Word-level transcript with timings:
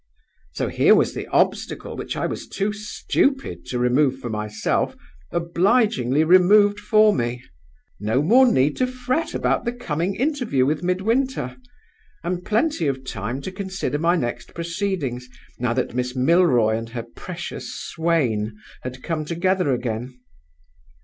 "So 0.53 0.67
here 0.67 0.95
was 0.95 1.13
the 1.13 1.27
obstacle 1.27 1.95
which 1.95 2.17
I 2.17 2.25
was 2.25 2.47
too 2.47 2.73
stupid 2.73 3.67
to 3.67 3.77
remove 3.77 4.17
for 4.17 4.31
myself 4.31 4.95
obligingly 5.29 6.23
removed 6.23 6.79
for 6.79 7.13
me! 7.13 7.43
No 7.99 8.23
more 8.23 8.51
need 8.51 8.75
to 8.77 8.87
fret 8.87 9.35
about 9.35 9.63
the 9.63 9.71
coming 9.71 10.15
interview 10.15 10.65
with 10.65 10.81
Midwinter; 10.81 11.55
and 12.23 12.43
plenty 12.43 12.87
of 12.87 13.03
time 13.05 13.41
to 13.41 13.51
consider 13.51 13.99
my 13.99 14.15
next 14.15 14.55
proceedings, 14.55 15.29
now 15.59 15.71
that 15.73 15.93
Miss 15.93 16.15
Milroy 16.15 16.77
and 16.79 16.89
her 16.97 17.03
precious 17.03 17.71
swain 17.71 18.57
had 18.81 19.03
come 19.03 19.23
together 19.23 19.71
again. 19.71 20.19